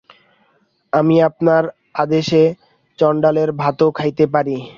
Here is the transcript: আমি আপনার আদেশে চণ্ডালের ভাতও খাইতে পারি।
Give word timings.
আমি 0.93 1.15
আপনার 1.29 1.63
আদেশে 1.95 2.41
চণ্ডালের 2.99 3.49
ভাতও 3.61 3.89
খাইতে 3.91 4.25
পারি। 4.33 4.57